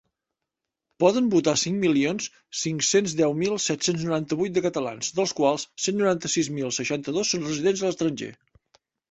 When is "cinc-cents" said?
2.61-3.13